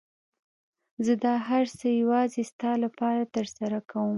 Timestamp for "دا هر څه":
1.25-1.87